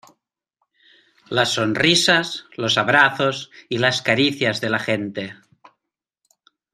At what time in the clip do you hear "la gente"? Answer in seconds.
4.71-5.35